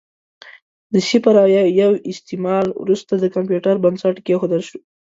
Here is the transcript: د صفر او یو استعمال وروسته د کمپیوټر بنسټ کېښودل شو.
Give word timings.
د 0.93 0.95
صفر 1.09 1.35
او 1.43 1.47
یو 1.81 1.91
استعمال 2.11 2.65
وروسته 2.81 3.13
د 3.17 3.25
کمپیوټر 3.35 3.75
بنسټ 3.83 4.15
کېښودل 4.25 4.61
شو. 4.67 4.77